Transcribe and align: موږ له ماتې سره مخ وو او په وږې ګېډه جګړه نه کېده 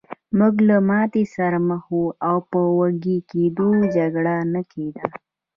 موږ 0.37 0.55
له 0.69 0.77
ماتې 0.89 1.23
سره 1.35 1.57
مخ 1.69 1.83
وو 1.95 2.07
او 2.27 2.37
په 2.51 2.59
وږې 2.77 3.17
ګېډه 3.29 3.69
جګړه 3.95 4.35
نه 4.53 4.61
کېده 4.71 5.03